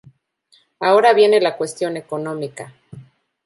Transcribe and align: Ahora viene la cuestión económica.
Ahora 0.79 1.13
viene 1.13 1.39
la 1.41 1.55
cuestión 1.55 1.95
económica. 1.95 2.73